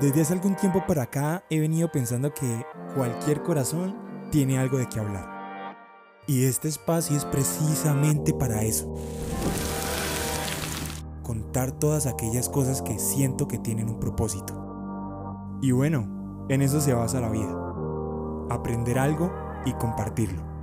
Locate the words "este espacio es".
6.46-7.24